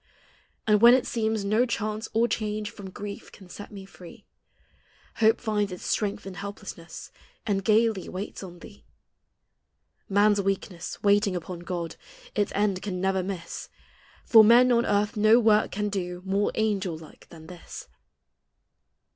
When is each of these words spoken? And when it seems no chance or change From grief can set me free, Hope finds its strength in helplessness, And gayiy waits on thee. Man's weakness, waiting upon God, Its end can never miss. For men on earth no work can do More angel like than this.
And 0.65 0.81
when 0.81 0.95
it 0.95 1.05
seems 1.05 1.45
no 1.45 1.63
chance 1.63 2.07
or 2.11 2.27
change 2.27 2.71
From 2.71 2.89
grief 2.89 3.31
can 3.31 3.49
set 3.49 3.71
me 3.71 3.85
free, 3.85 4.25
Hope 5.17 5.39
finds 5.39 5.71
its 5.71 5.85
strength 5.85 6.25
in 6.25 6.33
helplessness, 6.33 7.11
And 7.45 7.63
gayiy 7.63 8.09
waits 8.09 8.41
on 8.41 8.57
thee. 8.61 8.83
Man's 10.09 10.41
weakness, 10.41 11.03
waiting 11.03 11.35
upon 11.35 11.59
God, 11.59 11.97
Its 12.33 12.51
end 12.55 12.81
can 12.81 12.99
never 12.99 13.21
miss. 13.21 13.69
For 14.25 14.43
men 14.43 14.71
on 14.71 14.87
earth 14.87 15.15
no 15.17 15.39
work 15.39 15.69
can 15.69 15.87
do 15.89 16.23
More 16.25 16.51
angel 16.55 16.97
like 16.97 17.29
than 17.29 17.45
this. 17.45 17.87